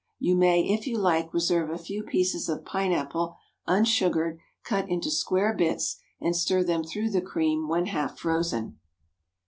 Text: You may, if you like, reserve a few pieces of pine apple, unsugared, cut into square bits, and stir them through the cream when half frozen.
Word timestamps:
You 0.17 0.33
may, 0.35 0.63
if 0.67 0.87
you 0.87 0.97
like, 0.97 1.31
reserve 1.31 1.69
a 1.69 1.77
few 1.77 2.01
pieces 2.01 2.49
of 2.49 2.65
pine 2.65 2.91
apple, 2.91 3.35
unsugared, 3.67 4.39
cut 4.63 4.89
into 4.89 5.11
square 5.11 5.53
bits, 5.55 5.97
and 6.19 6.35
stir 6.35 6.63
them 6.63 6.83
through 6.83 7.11
the 7.11 7.21
cream 7.21 7.67
when 7.67 7.85
half 7.85 8.17
frozen. 8.17 8.79